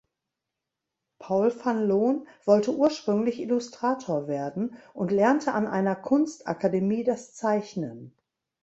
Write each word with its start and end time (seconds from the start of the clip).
Paul 1.19 1.51
van 1.63 1.87
Loon 1.87 2.27
wollte 2.45 2.73
ursprünglich 2.75 3.39
Illustrator 3.39 4.27
werden 4.27 4.75
und 4.95 5.11
lernte 5.11 5.53
an 5.53 5.67
einer 5.67 5.95
Kunstakademie 5.95 7.03
das 7.03 7.35
Zeichnen. 7.35 8.11